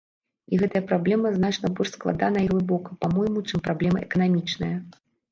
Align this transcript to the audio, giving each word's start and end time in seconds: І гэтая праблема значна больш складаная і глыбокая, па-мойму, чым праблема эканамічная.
І 0.55 0.59
гэтая 0.61 0.79
праблема 0.91 1.31
значна 1.33 1.69
больш 1.79 1.91
складаная 1.97 2.41
і 2.45 2.47
глыбокая, 2.53 2.95
па-мойму, 3.05 3.43
чым 3.51 3.59
праблема 3.67 3.97
эканамічная. 4.07 4.71